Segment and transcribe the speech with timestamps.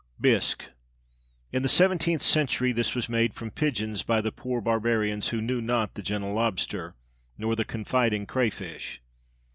[0.19, 0.65] _Bisque.
[1.51, 5.61] In the seventeenth century this was made from pigeons by the poor barbarians who knew
[5.61, 6.95] not the gentle lobster,
[7.37, 8.99] nor the confiding crayfish.